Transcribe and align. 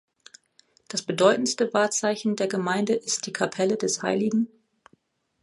Das 0.87 1.03
bedeutendste 1.03 1.71
Wahrzeichen 1.75 2.35
der 2.35 2.47
Gemeinde 2.47 2.93
ist 2.95 3.27
die 3.27 3.33
Kapelle 3.33 3.77
des 3.77 4.01
Hl. 4.01 4.47